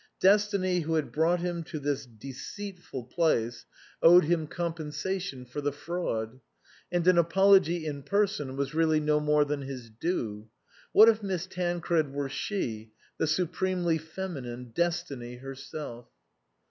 Destiny 0.19 0.79
who 0.79 0.95
had 0.95 1.11
brought 1.11 1.41
him 1.41 1.61
to 1.65 1.77
this 1.77 2.07
deceitful 2.07 3.01
7 3.01 3.01
THE 3.01 3.13
COSMOPOLITAN 3.15 3.43
place 3.45 3.65
owed 4.01 4.23
him 4.23 4.47
compensation 4.47 5.45
for 5.45 5.61
the 5.61 5.71
fraud, 5.71 6.39
and 6.91 7.05
an 7.07 7.19
apology 7.19 7.85
in 7.85 8.01
person 8.01 8.55
was 8.57 8.73
really 8.73 8.99
no 8.99 9.19
more 9.19 9.45
than 9.45 9.61
his 9.61 9.91
due. 9.91 10.49
What 10.91 11.07
if 11.07 11.21
Miss 11.21 11.45
Tancred 11.45 12.11
were 12.11 12.29
she, 12.29 12.89
the 13.19 13.27
supremely 13.27 13.99
feminine, 13.99 14.71
Destiny 14.73 15.35
herself 15.35 16.07